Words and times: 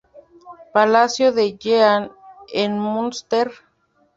Palacio 0.73 1.31
de 1.31 1.55
Jean 1.59 2.11
en 2.51 2.79
Münster. 2.81 3.51